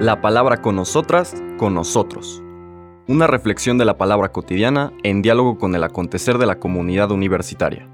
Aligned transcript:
La 0.00 0.20
palabra 0.20 0.60
con 0.60 0.76
nosotras, 0.76 1.34
con 1.56 1.74
nosotros. 1.74 2.42
Una 3.06 3.26
reflexión 3.26 3.78
de 3.78 3.84
la 3.84 3.96
palabra 3.96 4.32
cotidiana 4.32 4.92
en 5.02 5.22
diálogo 5.22 5.58
con 5.58 5.74
el 5.74 5.84
acontecer 5.84 6.38
de 6.38 6.46
la 6.46 6.58
comunidad 6.58 7.10
universitaria. 7.10 7.88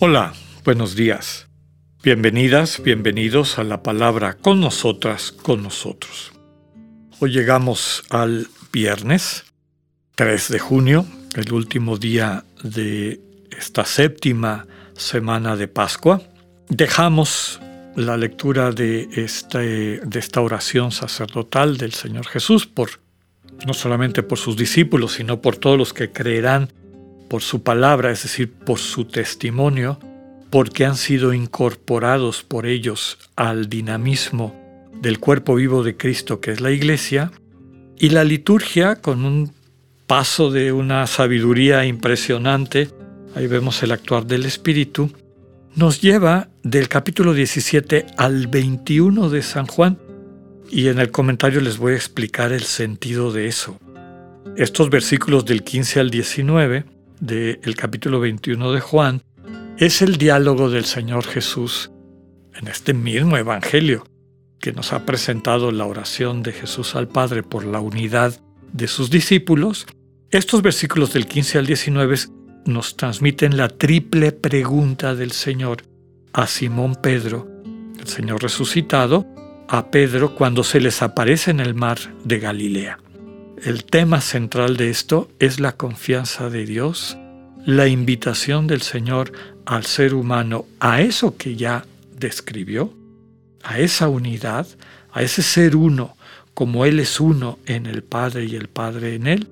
Hola, 0.00 0.32
buenos 0.64 0.94
días. 0.94 1.48
Bienvenidas, 2.04 2.80
bienvenidos 2.82 3.58
a 3.58 3.64
la 3.64 3.82
palabra 3.82 4.34
con 4.34 4.60
nosotras, 4.60 5.32
con 5.32 5.64
nosotros. 5.64 6.32
Hoy 7.18 7.32
llegamos 7.32 8.04
al 8.10 8.46
viernes 8.72 9.47
3 10.18 10.48
de 10.48 10.58
junio, 10.58 11.06
el 11.36 11.52
último 11.52 11.96
día 11.96 12.42
de 12.64 13.20
esta 13.56 13.84
séptima 13.84 14.66
semana 14.96 15.54
de 15.54 15.68
Pascua. 15.68 16.20
Dejamos 16.68 17.60
la 17.94 18.16
lectura 18.16 18.72
de, 18.72 19.08
este, 19.14 20.00
de 20.00 20.18
esta 20.18 20.40
oración 20.40 20.90
sacerdotal 20.90 21.76
del 21.76 21.92
Señor 21.92 22.26
Jesús 22.26 22.66
por 22.66 22.90
no 23.64 23.74
solamente 23.74 24.24
por 24.24 24.38
sus 24.38 24.56
discípulos, 24.56 25.12
sino 25.12 25.40
por 25.40 25.54
todos 25.54 25.78
los 25.78 25.92
que 25.92 26.10
creerán 26.10 26.72
por 27.30 27.42
su 27.42 27.62
palabra, 27.62 28.10
es 28.10 28.24
decir, 28.24 28.52
por 28.52 28.80
su 28.80 29.04
testimonio, 29.04 30.00
porque 30.50 30.84
han 30.84 30.96
sido 30.96 31.32
incorporados 31.32 32.42
por 32.42 32.66
ellos 32.66 33.18
al 33.36 33.68
dinamismo 33.68 34.52
del 35.00 35.20
cuerpo 35.20 35.54
vivo 35.54 35.84
de 35.84 35.96
Cristo 35.96 36.40
que 36.40 36.50
es 36.50 36.60
la 36.60 36.72
iglesia, 36.72 37.30
y 38.00 38.10
la 38.10 38.24
liturgia 38.24 38.96
con 38.96 39.24
un 39.24 39.57
paso 40.08 40.50
de 40.50 40.72
una 40.72 41.06
sabiduría 41.06 41.84
impresionante, 41.84 42.88
ahí 43.34 43.46
vemos 43.46 43.82
el 43.82 43.92
actuar 43.92 44.26
del 44.26 44.46
Espíritu, 44.46 45.12
nos 45.76 46.00
lleva 46.00 46.48
del 46.62 46.88
capítulo 46.88 47.34
17 47.34 48.06
al 48.16 48.46
21 48.46 49.28
de 49.28 49.42
San 49.42 49.66
Juan, 49.66 49.98
y 50.70 50.88
en 50.88 50.98
el 50.98 51.10
comentario 51.10 51.60
les 51.60 51.76
voy 51.76 51.92
a 51.92 51.96
explicar 51.96 52.52
el 52.52 52.62
sentido 52.62 53.32
de 53.32 53.48
eso. 53.48 53.78
Estos 54.56 54.88
versículos 54.88 55.44
del 55.44 55.62
15 55.62 56.00
al 56.00 56.10
19 56.10 56.84
del 57.20 57.76
capítulo 57.76 58.18
21 58.18 58.72
de 58.72 58.80
Juan 58.80 59.22
es 59.76 60.00
el 60.00 60.16
diálogo 60.16 60.70
del 60.70 60.86
Señor 60.86 61.24
Jesús 61.24 61.90
en 62.54 62.66
este 62.68 62.94
mismo 62.94 63.36
Evangelio 63.36 64.06
que 64.58 64.72
nos 64.72 64.94
ha 64.94 65.04
presentado 65.04 65.70
la 65.70 65.84
oración 65.84 66.42
de 66.42 66.52
Jesús 66.52 66.96
al 66.96 67.08
Padre 67.08 67.42
por 67.42 67.66
la 67.66 67.80
unidad 67.80 68.40
de 68.72 68.88
sus 68.88 69.10
discípulos. 69.10 69.86
Estos 70.30 70.60
versículos 70.60 71.14
del 71.14 71.26
15 71.26 71.56
al 71.56 71.64
19 71.64 72.16
nos 72.66 72.98
transmiten 72.98 73.56
la 73.56 73.68
triple 73.70 74.30
pregunta 74.30 75.14
del 75.14 75.32
Señor 75.32 75.84
a 76.34 76.46
Simón 76.46 76.96
Pedro, 76.96 77.48
el 77.98 78.06
Señor 78.06 78.42
resucitado, 78.42 79.26
a 79.68 79.90
Pedro 79.90 80.34
cuando 80.34 80.64
se 80.64 80.80
les 80.80 81.00
aparece 81.00 81.50
en 81.50 81.60
el 81.60 81.74
mar 81.74 81.98
de 82.24 82.40
Galilea. 82.40 82.98
El 83.64 83.86
tema 83.86 84.20
central 84.20 84.76
de 84.76 84.90
esto 84.90 85.30
es 85.38 85.60
la 85.60 85.72
confianza 85.78 86.50
de 86.50 86.66
Dios, 86.66 87.16
la 87.64 87.88
invitación 87.88 88.66
del 88.66 88.82
Señor 88.82 89.32
al 89.64 89.86
ser 89.86 90.12
humano 90.12 90.66
a 90.78 91.00
eso 91.00 91.38
que 91.38 91.56
ya 91.56 91.86
describió, 92.14 92.92
a 93.62 93.78
esa 93.78 94.10
unidad, 94.10 94.66
a 95.10 95.22
ese 95.22 95.40
ser 95.40 95.74
uno, 95.74 96.18
como 96.52 96.84
Él 96.84 97.00
es 97.00 97.18
uno 97.18 97.58
en 97.64 97.86
el 97.86 98.02
Padre 98.02 98.44
y 98.44 98.56
el 98.56 98.68
Padre 98.68 99.14
en 99.14 99.26
Él, 99.26 99.48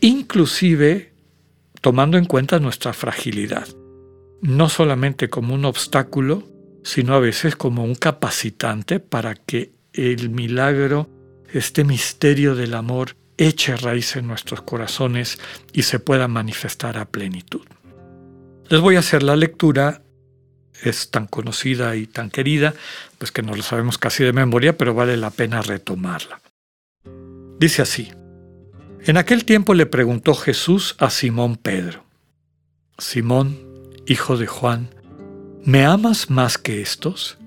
inclusive 0.00 1.12
tomando 1.80 2.18
en 2.18 2.26
cuenta 2.26 2.58
nuestra 2.58 2.92
fragilidad, 2.92 3.68
no 4.42 4.68
solamente 4.68 5.28
como 5.28 5.54
un 5.54 5.64
obstáculo, 5.64 6.44
sino 6.82 7.14
a 7.14 7.20
veces 7.20 7.56
como 7.56 7.84
un 7.84 7.94
capacitante 7.94 9.00
para 9.00 9.34
que 9.34 9.72
el 9.92 10.30
milagro, 10.30 11.08
este 11.52 11.84
misterio 11.84 12.54
del 12.54 12.74
amor, 12.74 13.16
eche 13.36 13.76
raíz 13.76 14.16
en 14.16 14.26
nuestros 14.26 14.62
corazones 14.62 15.38
y 15.72 15.82
se 15.82 15.98
pueda 15.98 16.28
manifestar 16.28 16.98
a 16.98 17.06
plenitud. 17.06 17.66
Les 18.68 18.80
voy 18.80 18.96
a 18.96 19.00
hacer 19.00 19.22
la 19.22 19.36
lectura, 19.36 20.02
es 20.82 21.10
tan 21.10 21.26
conocida 21.26 21.96
y 21.96 22.06
tan 22.06 22.30
querida, 22.30 22.74
pues 23.18 23.32
que 23.32 23.42
no 23.42 23.54
lo 23.54 23.62
sabemos 23.62 23.98
casi 23.98 24.24
de 24.24 24.32
memoria, 24.32 24.76
pero 24.76 24.94
vale 24.94 25.16
la 25.16 25.30
pena 25.30 25.62
retomarla. 25.62 26.40
Dice 27.58 27.82
así, 27.82 28.10
en 29.04 29.16
aquel 29.16 29.44
tiempo 29.44 29.74
le 29.74 29.86
preguntó 29.86 30.34
Jesús 30.34 30.96
a 30.98 31.10
Simón 31.10 31.56
Pedro, 31.56 32.04
Simón, 32.98 33.58
hijo 34.06 34.36
de 34.36 34.46
Juan, 34.46 34.90
¿me 35.64 35.84
amas 35.84 36.30
más 36.30 36.58
que 36.58 36.82
estos? 36.82 37.38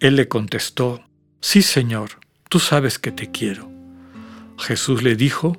Él 0.00 0.16
le 0.16 0.28
contestó, 0.28 1.02
Sí, 1.40 1.62
Señor, 1.62 2.10
tú 2.48 2.58
sabes 2.58 2.98
que 2.98 3.12
te 3.12 3.30
quiero. 3.30 3.70
Jesús 4.58 5.02
le 5.02 5.14
dijo, 5.14 5.56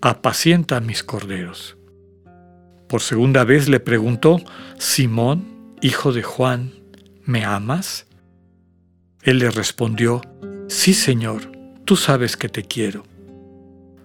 apacienta 0.00 0.80
mis 0.80 1.04
corderos. 1.04 1.76
Por 2.88 3.00
segunda 3.00 3.44
vez 3.44 3.68
le 3.68 3.78
preguntó, 3.78 4.42
Simón, 4.78 5.76
hijo 5.80 6.12
de 6.12 6.22
Juan, 6.22 6.72
¿me 7.24 7.44
amas? 7.44 8.06
Él 9.22 9.38
le 9.38 9.50
respondió, 9.50 10.20
Sí, 10.68 10.94
Señor, 10.94 11.52
tú 11.84 11.96
sabes 11.96 12.36
que 12.36 12.48
te 12.48 12.64
quiero. 12.64 13.04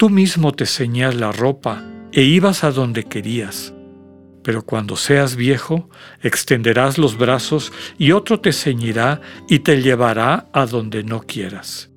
tú 0.00 0.08
mismo 0.08 0.52
te 0.52 0.64
ceñías 0.64 1.14
la 1.14 1.30
ropa 1.30 1.84
e 2.10 2.22
ibas 2.22 2.64
a 2.64 2.70
donde 2.70 3.04
querías. 3.04 3.74
Pero 4.42 4.64
cuando 4.64 4.96
seas 4.96 5.36
viejo, 5.36 5.90
extenderás 6.22 6.96
los 6.96 7.18
brazos 7.18 7.70
y 7.98 8.12
otro 8.12 8.40
te 8.40 8.54
ceñirá 8.54 9.20
y 9.46 9.58
te 9.58 9.82
llevará 9.82 10.48
a 10.54 10.64
donde 10.64 11.04
no 11.04 11.20
quieras. 11.20 11.90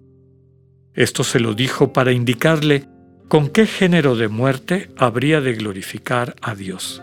Esto 0.93 1.23
se 1.23 1.39
lo 1.39 1.53
dijo 1.53 1.93
para 1.93 2.11
indicarle 2.11 2.89
con 3.29 3.47
qué 3.47 3.65
género 3.65 4.17
de 4.17 4.27
muerte 4.27 4.91
habría 4.97 5.39
de 5.39 5.53
glorificar 5.53 6.35
a 6.41 6.55
Dios. 6.55 7.01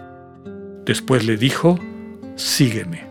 Después 0.84 1.25
le 1.25 1.38
dijo, 1.38 1.81
sígueme. 2.37 3.06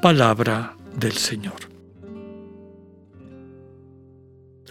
Palabra 0.00 0.78
del 0.96 1.12
Señor. 1.12 1.73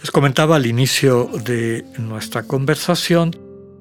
Les 0.04 0.10
comentaba 0.10 0.56
al 0.56 0.66
inicio 0.66 1.30
de 1.46 1.82
nuestra 1.96 2.42
conversación 2.42 3.34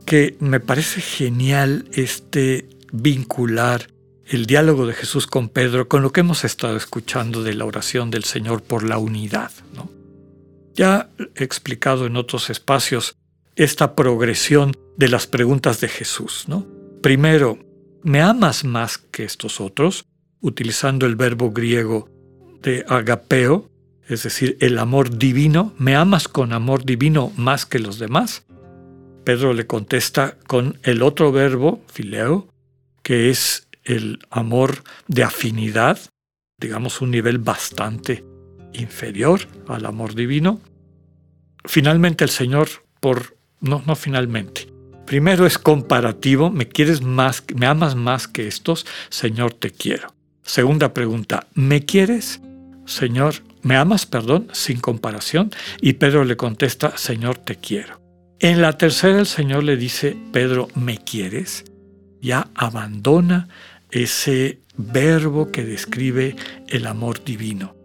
que 0.06 0.38
me 0.40 0.62
parece 0.62 1.02
genial 1.02 1.84
este 1.92 2.66
vincular 2.94 3.90
el 4.28 4.46
diálogo 4.46 4.88
de 4.88 4.94
Jesús 4.94 5.28
con 5.28 5.50
Pedro 5.50 5.90
con 5.90 6.02
lo 6.02 6.14
que 6.14 6.22
hemos 6.22 6.46
estado 6.46 6.78
escuchando 6.78 7.44
de 7.44 7.54
la 7.56 7.66
oración 7.66 8.10
del 8.10 8.24
Señor 8.24 8.64
por 8.64 8.84
la 8.84 9.00
unidad. 9.00 9.52
¿no? 9.76 9.90
Ya 10.74 11.10
he 11.36 11.44
explicado 11.44 12.06
en 12.06 12.16
otros 12.16 12.50
espacios 12.50 13.18
esta 13.58 13.94
progresión 13.94 14.78
de 14.96 15.10
las 15.10 15.28
preguntas 15.28 15.82
de 15.82 15.90
Jesús. 15.90 16.46
¿no? 16.48 16.66
Primero, 17.02 17.60
¿me 18.02 18.22
amas 18.22 18.64
más 18.64 18.98
que 18.98 19.26
estos 19.26 19.60
otros? 19.60 20.06
Utilizando 20.40 21.06
el 21.06 21.18
verbo 21.18 21.52
griego 21.52 22.08
de 22.62 22.86
agapeo, 22.88 23.73
es 24.08 24.24
decir, 24.24 24.58
el 24.60 24.78
amor 24.80 25.18
divino. 25.18 25.74
¿Me 25.78 25.96
amas 25.96 26.28
con 26.28 26.54
amor 26.54 26.86
divino 26.86 27.32
más 27.38 27.66
que 27.66 27.80
los 27.80 28.00
demás? 28.00 28.46
Pedro 29.24 29.54
le 29.54 29.68
contesta 29.68 30.38
con 30.48 30.80
el 30.84 31.02
otro 31.02 31.32
verbo, 31.32 31.82
fileo, 31.88 32.50
que 33.02 33.30
es 33.30 33.68
el 33.84 34.20
amor 34.30 34.84
de 35.08 35.24
afinidad, 35.24 36.00
digamos 36.60 37.02
un 37.02 37.12
nivel 37.12 37.38
bastante 37.38 38.26
inferior 38.74 39.42
al 39.68 39.86
amor 39.86 40.16
divino. 40.16 40.60
Finalmente 41.66 42.24
el 42.24 42.30
Señor, 42.30 42.68
por 43.00 43.38
no, 43.62 43.82
no 43.86 43.96
finalmente. 43.96 44.68
Primero 45.06 45.46
es 45.46 45.58
comparativo, 45.58 46.50
me 46.50 46.68
quieres 46.68 47.02
más, 47.02 47.44
me 47.56 47.66
amas 47.66 47.96
más 47.96 48.28
que 48.28 48.48
estos, 48.48 48.86
Señor, 49.10 49.54
te 49.54 49.72
quiero. 49.72 50.14
Segunda 50.44 50.94
pregunta, 50.94 51.48
¿me 51.54 51.86
quieres? 51.86 52.42
Señor, 52.86 53.36
¿me 53.64 53.76
amas, 53.76 54.06
perdón, 54.06 54.48
sin 54.52 54.80
comparación? 54.80 55.52
Y 55.82 55.94
Pedro 55.94 56.24
le 56.24 56.38
contesta, 56.38 56.98
Señor, 56.98 57.38
te 57.40 57.56
quiero. 57.56 58.00
En 58.40 58.62
la 58.62 58.78
tercera 58.78 59.20
el 59.20 59.26
Señor 59.26 59.64
le 59.64 59.78
dice, 59.78 60.18
Pedro, 60.32 60.68
¿me 60.76 60.98
quieres? 60.98 61.66
Ya 62.22 62.50
abandona 62.56 63.48
ese 63.90 64.60
verbo 64.76 65.52
que 65.52 65.64
describe 65.64 66.36
el 66.68 66.88
amor 66.88 67.24
divino 67.24 67.76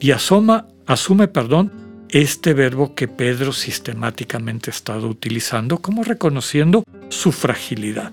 y 0.00 0.12
asoma, 0.12 0.66
asume, 0.86 1.28
perdón, 1.28 1.72
este 2.08 2.54
verbo 2.54 2.94
que 2.94 3.08
Pedro 3.08 3.52
sistemáticamente 3.52 4.70
ha 4.70 4.74
estado 4.74 5.08
utilizando 5.08 5.78
como 5.78 6.04
reconociendo 6.04 6.84
su 7.08 7.32
fragilidad. 7.32 8.12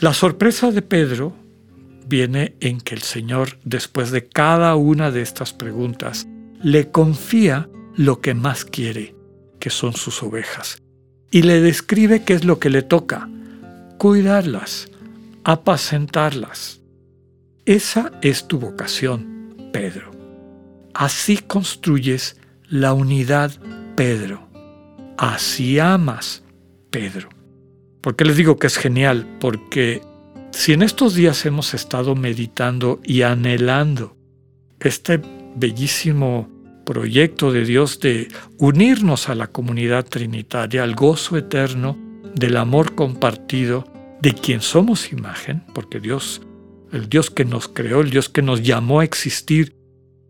La 0.00 0.14
sorpresa 0.14 0.70
de 0.70 0.82
Pedro 0.82 1.34
viene 2.06 2.54
en 2.60 2.80
que 2.80 2.94
el 2.94 3.02
Señor, 3.02 3.58
después 3.64 4.10
de 4.10 4.28
cada 4.28 4.74
una 4.76 5.10
de 5.10 5.22
estas 5.22 5.52
preguntas, 5.52 6.26
le 6.62 6.90
confía 6.90 7.68
lo 7.96 8.20
que 8.20 8.34
más 8.34 8.64
quiere, 8.64 9.14
que 9.58 9.70
son 9.70 9.94
sus 9.94 10.22
ovejas, 10.22 10.82
y 11.30 11.42
le 11.42 11.60
describe 11.60 12.24
qué 12.24 12.34
es 12.34 12.44
lo 12.44 12.58
que 12.58 12.70
le 12.70 12.82
toca, 12.82 13.28
cuidarlas, 13.98 14.90
apacentarlas. 15.44 16.80
Esa 17.66 18.12
es 18.22 18.48
tu 18.48 18.58
vocación, 18.58 19.54
Pedro. 19.72 20.10
Así 20.94 21.38
construyes 21.38 22.36
la 22.68 22.92
unidad, 22.92 23.52
Pedro. 23.96 24.48
Así 25.16 25.78
amas, 25.78 26.42
Pedro. 26.90 27.28
¿Por 28.00 28.16
qué 28.16 28.24
les 28.24 28.36
digo 28.36 28.58
que 28.58 28.66
es 28.66 28.76
genial? 28.76 29.26
Porque 29.40 30.02
si 30.50 30.72
en 30.72 30.82
estos 30.82 31.14
días 31.14 31.44
hemos 31.46 31.74
estado 31.74 32.14
meditando 32.14 33.00
y 33.04 33.22
anhelando 33.22 34.16
este 34.80 35.20
bellísimo 35.60 36.48
proyecto 36.84 37.52
de 37.52 37.64
Dios 37.64 38.00
de 38.00 38.28
unirnos 38.58 39.28
a 39.28 39.34
la 39.34 39.46
comunidad 39.46 40.06
trinitaria, 40.06 40.82
al 40.82 40.94
gozo 40.94 41.36
eterno 41.36 41.96
del 42.34 42.56
amor 42.56 42.94
compartido 42.94 43.84
de 44.20 44.32
quien 44.32 44.60
somos 44.60 45.12
imagen, 45.12 45.62
porque 45.74 46.00
Dios, 46.00 46.42
el 46.92 47.08
Dios 47.08 47.30
que 47.30 47.44
nos 47.44 47.68
creó, 47.68 48.00
el 48.00 48.10
Dios 48.10 48.28
que 48.28 48.42
nos 48.42 48.62
llamó 48.62 49.00
a 49.00 49.04
existir, 49.04 49.76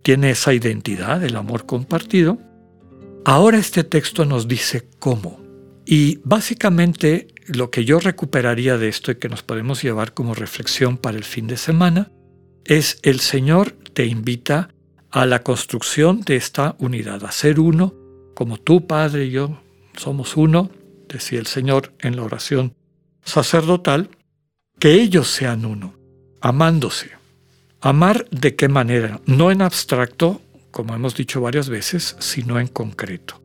tiene 0.03 0.31
esa 0.31 0.53
identidad, 0.53 1.25
el 1.25 1.37
amor 1.37 1.67
compartido. 1.67 2.39
Ahora 3.25 3.59
este 3.59 3.85
texto 3.85 4.25
nos 4.25 4.49
dice 4.49 4.89
cómo. 4.99 5.41
Y 5.87 6.19
básicamente 6.25 7.29
lo 7.47 7.71
que 7.71 7.85
yo 7.85 7.99
recuperaría 7.99 8.79
de 8.79 8.89
esto 8.89 9.11
y 9.11 9.17
que 9.17 9.29
nos 9.29 9.43
podemos 9.43 9.83
llevar 9.83 10.15
como 10.15 10.35
reflexión 10.35 10.99
para 10.99 11.17
el 11.17 11.25
fin 11.25 11.47
de 11.47 11.57
semana 11.57 12.13
es 12.65 12.99
el 13.03 13.21
Señor 13.21 13.73
te 13.93 14.07
invita 14.07 14.71
a 15.11 15.27
la 15.27 15.43
construcción 15.43 16.21
de 16.23 16.37
esta 16.37 16.77
unidad, 16.79 17.25
a 17.25 17.33
ser 17.33 17.61
uno, 17.61 17.95
como 18.35 18.59
tú, 18.59 18.87
Padre, 18.87 19.27
y 19.27 19.31
yo 19.31 19.61
somos 19.97 20.37
uno, 20.37 20.71
decía 21.09 21.39
el 21.39 21.47
Señor 21.47 21.93
en 22.01 22.17
la 22.17 22.23
oración 22.23 22.75
sacerdotal, 23.25 24.11
que 24.79 24.95
ellos 24.95 25.29
sean 25.29 25.65
uno, 25.65 25.95
amándose. 26.41 27.11
Amar 27.81 28.29
de 28.31 28.55
qué 28.57 28.69
manera? 28.69 29.21
No 29.27 29.51
en 29.51 29.63
abstracto, 29.63 30.41
como 30.71 30.95
hemos 30.95 31.15
dicho 31.15 31.41
varias 31.41 31.69
veces, 31.69 32.17
sino 32.19 32.61
en 32.61 32.69
concreto. 32.69 33.43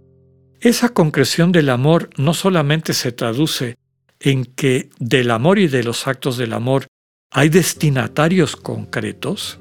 Esa 0.59 0.89
concreción 0.89 1.51
del 1.51 1.69
amor 1.69 2.09
no 2.17 2.33
solamente 2.33 2.93
se 2.93 3.11
traduce 3.11 3.75
en 4.19 4.45
que 4.45 4.89
del 4.97 5.31
amor 5.31 5.59
y 5.59 5.67
de 5.67 5.83
los 5.83 6.07
actos 6.07 6.37
del 6.37 6.53
amor 6.53 6.87
hay 7.31 7.49
destinatarios 7.49 8.55
concretos, 8.55 9.59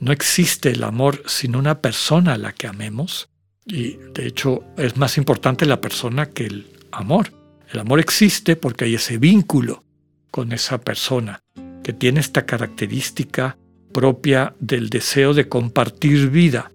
no 0.00 0.12
existe 0.12 0.70
el 0.70 0.84
amor 0.84 1.22
sin 1.26 1.56
una 1.56 1.80
persona 1.80 2.34
a 2.34 2.38
la 2.38 2.52
que 2.52 2.66
amemos, 2.66 3.28
y 3.66 3.98
de 4.14 4.26
hecho 4.26 4.64
es 4.76 4.96
más 4.96 5.18
importante 5.18 5.66
la 5.66 5.80
persona 5.80 6.26
que 6.26 6.46
el 6.46 6.66
amor. 6.90 7.32
El 7.70 7.80
amor 7.80 8.00
existe 8.00 8.56
porque 8.56 8.86
hay 8.86 8.94
ese 8.94 9.18
vínculo 9.18 9.84
con 10.30 10.52
esa 10.52 10.78
persona 10.78 11.40
que 11.82 11.92
tiene 11.92 12.20
esta 12.20 12.46
característica 12.46 13.58
propia 13.92 14.54
del 14.60 14.88
deseo 14.88 15.34
de 15.34 15.48
compartir 15.48 16.30
vida, 16.30 16.70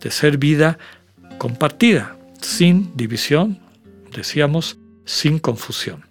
de 0.00 0.10
ser 0.10 0.38
vida 0.38 0.78
compartida, 1.38 2.16
sin 2.40 2.96
división, 2.96 3.58
decíamos, 4.14 4.78
sin 5.04 5.38
confusión. 5.38 6.04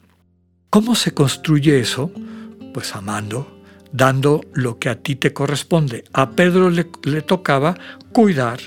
¿Cómo 0.70 0.96
se 0.96 1.14
construye 1.14 1.80
eso? 1.80 2.12
Pues 2.74 2.96
amando, 2.96 3.59
dando 3.91 4.41
lo 4.53 4.80
que 4.80 4.89
a 4.89 4.95
ti 5.01 5.15
te 5.15 5.33
corresponde. 5.33 6.03
A 6.13 6.31
Pedro 6.31 6.69
le, 6.69 6.86
tocaba 7.21 7.77
cuidar, 8.12 8.59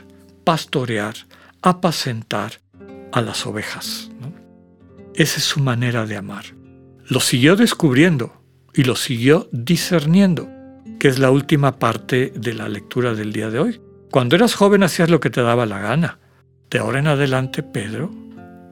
pastorear, 0.45 1.15
apacentar 1.63 2.61
a 3.13 3.21
las 3.21 3.47
ovejas. 3.47 4.11
Esa 5.15 5.39
es 5.39 5.45
su 5.45 5.61
manera 5.61 6.07
de 6.07 6.17
amar. 6.17 6.45
Lo 7.07 7.21
siguió 7.21 7.57
descubriendo 7.57 8.43
y 8.75 8.85
lo 8.85 8.97
siguió 8.97 9.49
discerniendo, 9.53 10.49
que 10.99 11.09
es 11.09 11.19
la 11.19 11.31
última 11.31 11.79
parte 11.79 12.33
de 12.35 12.55
la 12.55 12.69
lectura 12.69 13.15
del 13.15 13.33
día 13.33 13.51
de 13.51 13.59
hoy. 13.59 13.81
Cuando 14.11 14.37
eras 14.37 14.55
joven 14.55 14.83
hacías 14.83 15.11
lo 15.11 15.21
que 15.21 15.31
te 15.31 15.43
daba 15.43 15.67
la 15.67 15.79
gana. 15.79 16.19
De 16.71 16.79
ahora 16.79 17.01
en 17.01 17.07
adelante, 17.07 17.63
Pedro, 17.63 18.11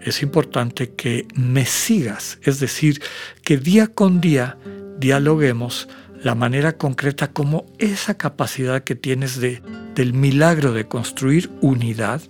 es 0.01 0.23
importante 0.23 0.95
que 0.95 1.27
me 1.35 1.67
sigas, 1.67 2.39
es 2.43 2.61
decir, 2.61 3.03
que 3.43 3.59
día 3.59 3.89
con 3.89 4.21
día 4.21 4.57
dialoguemos 4.99 5.89
la 6.23 6.35
manera 6.35 6.77
concreta 6.77 7.33
como 7.33 7.67
esa 7.79 8.17
capacidad 8.17 8.85
que 8.85 8.95
tienes 8.95 9.41
de, 9.41 9.63
del 9.95 10.13
milagro 10.13 10.73
de 10.73 10.87
construir 10.87 11.51
unidad, 11.61 12.21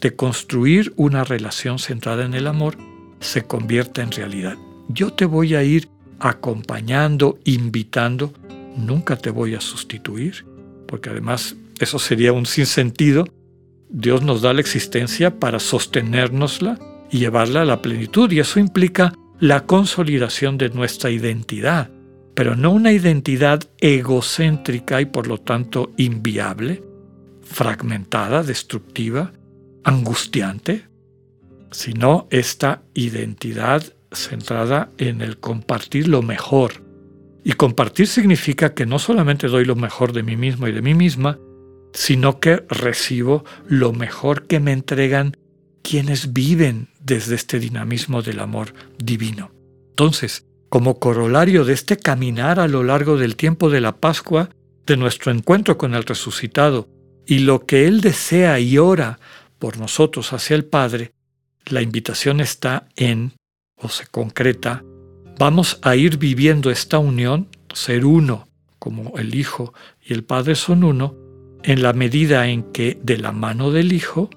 de 0.00 0.14
construir 0.14 0.92
una 0.96 1.24
relación 1.24 1.78
centrada 1.78 2.24
en 2.24 2.34
el 2.34 2.46
amor, 2.46 2.76
se 3.20 3.42
convierta 3.42 4.02
en 4.02 4.12
realidad. 4.12 4.56
Yo 4.88 5.12
te 5.12 5.24
voy 5.24 5.54
a 5.54 5.62
ir 5.62 5.88
acompañando, 6.20 7.38
invitando, 7.44 8.32
nunca 8.76 9.16
te 9.16 9.30
voy 9.30 9.54
a 9.54 9.60
sustituir, 9.60 10.46
porque 10.86 11.10
además 11.10 11.56
eso 11.80 11.98
sería 11.98 12.32
un 12.32 12.46
sinsentido. 12.46 13.26
Dios 13.88 14.22
nos 14.22 14.42
da 14.42 14.52
la 14.52 14.60
existencia 14.60 15.38
para 15.38 15.58
sostenérnosla 15.58 16.78
y 17.10 17.18
llevarla 17.18 17.62
a 17.62 17.66
la 17.66 17.82
plenitud, 17.82 18.30
y 18.32 18.40
eso 18.40 18.58
implica 18.58 19.12
la 19.38 19.66
consolidación 19.66 20.58
de 20.58 20.70
nuestra 20.70 21.10
identidad, 21.10 21.90
pero 22.34 22.56
no 22.56 22.72
una 22.72 22.92
identidad 22.92 23.62
egocéntrica 23.78 25.00
y 25.00 25.06
por 25.06 25.26
lo 25.26 25.38
tanto 25.38 25.92
inviable, 25.96 26.82
fragmentada, 27.42 28.42
destructiva, 28.42 29.32
angustiante, 29.84 30.88
sino 31.70 32.26
esta 32.30 32.82
identidad 32.94 33.84
centrada 34.12 34.90
en 34.98 35.20
el 35.20 35.38
compartir 35.38 36.08
lo 36.08 36.22
mejor. 36.22 36.82
Y 37.44 37.52
compartir 37.52 38.06
significa 38.06 38.74
que 38.74 38.86
no 38.86 38.98
solamente 38.98 39.48
doy 39.48 39.64
lo 39.64 39.76
mejor 39.76 40.12
de 40.12 40.22
mí 40.22 40.36
mismo 40.36 40.66
y 40.66 40.72
de 40.72 40.82
mí 40.82 40.94
misma, 40.94 41.38
sino 41.92 42.40
que 42.40 42.64
recibo 42.68 43.44
lo 43.68 43.92
mejor 43.92 44.46
que 44.46 44.60
me 44.60 44.72
entregan 44.72 45.36
quienes 45.82 46.32
viven 46.32 46.88
desde 47.00 47.34
este 47.34 47.58
dinamismo 47.58 48.22
del 48.22 48.40
amor 48.40 48.72
divino. 48.98 49.52
Entonces, 49.90 50.46
como 50.74 50.98
corolario 50.98 51.64
de 51.64 51.72
este 51.72 51.96
caminar 51.96 52.58
a 52.58 52.66
lo 52.66 52.82
largo 52.82 53.16
del 53.16 53.36
tiempo 53.36 53.70
de 53.70 53.80
la 53.80 53.98
Pascua, 53.98 54.50
de 54.86 54.96
nuestro 54.96 55.30
encuentro 55.30 55.78
con 55.78 55.94
el 55.94 56.02
resucitado, 56.02 56.88
y 57.28 57.38
lo 57.38 57.64
que 57.64 57.86
Él 57.86 58.00
desea 58.00 58.58
y 58.58 58.76
ora 58.76 59.20
por 59.60 59.78
nosotros 59.78 60.32
hacia 60.32 60.56
el 60.56 60.64
Padre, 60.64 61.12
la 61.66 61.80
invitación 61.80 62.40
está 62.40 62.88
en, 62.96 63.34
o 63.76 63.88
se 63.88 64.08
concreta, 64.08 64.82
vamos 65.38 65.78
a 65.82 65.94
ir 65.94 66.18
viviendo 66.18 66.72
esta 66.72 66.98
unión, 66.98 67.46
ser 67.72 68.04
uno, 68.04 68.48
como 68.80 69.16
el 69.16 69.36
Hijo 69.36 69.74
y 70.04 70.12
el 70.12 70.24
Padre 70.24 70.56
son 70.56 70.82
uno, 70.82 71.14
en 71.62 71.84
la 71.84 71.92
medida 71.92 72.48
en 72.48 72.64
que 72.72 72.98
de 73.00 73.18
la 73.18 73.30
mano 73.30 73.70
del 73.70 73.92
Hijo 73.92 74.28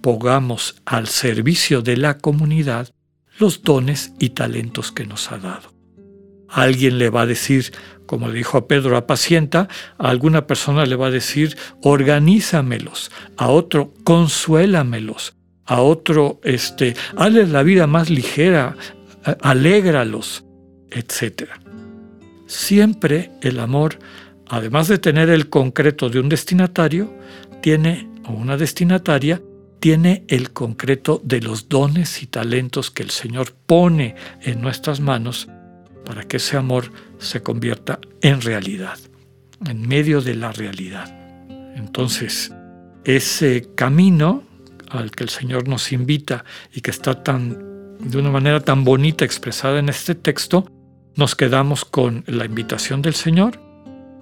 pongamos 0.00 0.76
al 0.84 1.08
servicio 1.08 1.82
de 1.82 1.96
la 1.96 2.18
comunidad 2.18 2.94
los 3.40 3.64
dones 3.64 4.12
y 4.20 4.28
talentos 4.30 4.92
que 4.92 5.06
nos 5.06 5.32
ha 5.32 5.38
dado. 5.38 5.71
Alguien 6.52 6.98
le 6.98 7.08
va 7.08 7.22
a 7.22 7.26
decir, 7.26 7.72
como 8.04 8.28
le 8.28 8.34
dijo 8.34 8.58
a 8.58 8.68
Pedro, 8.68 8.98
apacienta, 8.98 9.68
a 9.96 10.10
alguna 10.10 10.46
persona 10.46 10.84
le 10.84 10.96
va 10.96 11.06
a 11.06 11.10
decir, 11.10 11.56
organízamelos, 11.82 13.10
a 13.38 13.48
otro, 13.48 13.94
consuélamelos, 14.04 15.34
a 15.64 15.80
otro, 15.80 16.38
este, 16.44 16.94
hazle 17.16 17.46
la 17.46 17.62
vida 17.62 17.86
más 17.86 18.10
ligera, 18.10 18.76
alégralos, 19.40 20.44
etc. 20.90 21.48
Siempre 22.46 23.30
el 23.40 23.58
amor, 23.58 23.98
además 24.46 24.88
de 24.88 24.98
tener 24.98 25.30
el 25.30 25.48
concreto 25.48 26.10
de 26.10 26.20
un 26.20 26.28
destinatario, 26.28 27.14
tiene, 27.62 28.10
o 28.28 28.32
una 28.32 28.58
destinataria, 28.58 29.40
tiene 29.80 30.24
el 30.28 30.52
concreto 30.52 31.18
de 31.24 31.40
los 31.40 31.70
dones 31.70 32.22
y 32.22 32.26
talentos 32.26 32.90
que 32.90 33.02
el 33.02 33.10
Señor 33.10 33.54
pone 33.66 34.16
en 34.42 34.60
nuestras 34.60 35.00
manos 35.00 35.48
para 36.04 36.24
que 36.24 36.38
ese 36.38 36.56
amor 36.56 36.92
se 37.18 37.42
convierta 37.42 37.98
en 38.20 38.40
realidad, 38.40 38.98
en 39.66 39.86
medio 39.86 40.20
de 40.20 40.34
la 40.34 40.52
realidad. 40.52 41.14
Entonces, 41.76 42.52
ese 43.04 43.68
camino 43.74 44.42
al 44.90 45.10
que 45.10 45.24
el 45.24 45.30
Señor 45.30 45.68
nos 45.68 45.92
invita 45.92 46.44
y 46.72 46.80
que 46.80 46.90
está 46.90 47.22
tan 47.22 47.72
de 47.98 48.18
una 48.18 48.30
manera 48.30 48.60
tan 48.60 48.84
bonita 48.84 49.24
expresada 49.24 49.78
en 49.78 49.88
este 49.88 50.14
texto, 50.14 50.66
nos 51.14 51.36
quedamos 51.36 51.84
con 51.84 52.24
la 52.26 52.44
invitación 52.44 53.00
del 53.00 53.14
Señor, 53.14 53.60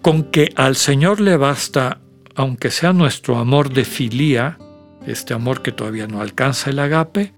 con 0.03 0.25
que 0.25 0.53
al 0.57 0.77
Señor 0.77 1.21
le 1.21 1.37
basta, 1.37 2.01
aunque 2.35 2.71
sea 2.71 2.93
nuestro 2.93 3.39
amor 3.39 3.73
de 3.73 3.85
filía, 3.85 4.59
este 5.07 5.35
amor 5.35 5.63
que 5.63 5.73
todavía 5.73 6.07
no 6.07 6.21
alcanza 6.21 6.71
el 6.71 6.79
agape, 6.79 7.33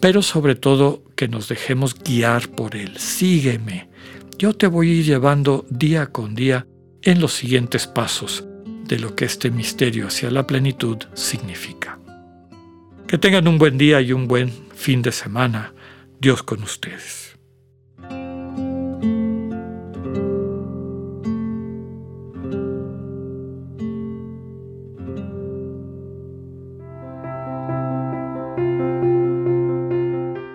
pero 0.00 0.22
sobre 0.22 0.54
todo 0.54 1.02
que 1.18 1.26
nos 1.26 1.48
dejemos 1.48 1.96
guiar 2.00 2.48
por 2.48 2.76
Él. 2.76 2.96
Sígueme. 2.96 3.90
Yo 4.38 4.54
te 4.54 4.68
voy 4.68 4.88
a 4.88 4.94
ir 4.94 5.04
llevando 5.04 5.66
día 5.68 6.06
con 6.06 6.36
día 6.36 6.64
en 7.02 7.20
los 7.20 7.32
siguientes 7.32 7.88
pasos 7.88 8.46
de 8.86 9.00
lo 9.00 9.16
que 9.16 9.24
este 9.24 9.50
misterio 9.50 10.06
hacia 10.06 10.30
la 10.30 10.46
plenitud 10.46 10.96
significa. 11.14 11.98
Que 13.08 13.18
tengan 13.18 13.48
un 13.48 13.58
buen 13.58 13.78
día 13.78 14.00
y 14.00 14.12
un 14.12 14.28
buen 14.28 14.52
fin 14.76 15.02
de 15.02 15.10
semana. 15.10 15.74
Dios 16.20 16.44
con 16.44 16.62
ustedes. 16.62 17.27